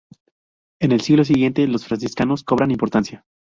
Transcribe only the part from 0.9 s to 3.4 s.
el siglo siguiente los franciscanos cobran importancia.